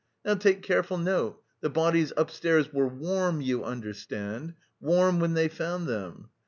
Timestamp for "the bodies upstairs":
1.59-2.73